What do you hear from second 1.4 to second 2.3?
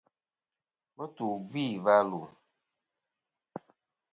gvi wà lu.